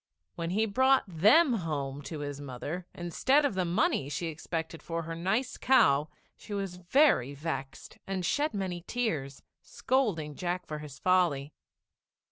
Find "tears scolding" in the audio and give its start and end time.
8.87-10.33